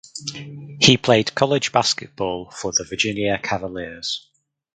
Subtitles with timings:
[0.79, 4.31] He played college basketball for the Virginia Cavaliers.